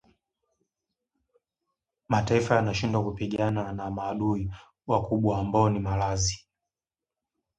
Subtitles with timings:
[2.09, 4.51] Mataifa yanashindwa kupigana na maadui
[4.87, 6.47] wakubwa ambao ni maradhi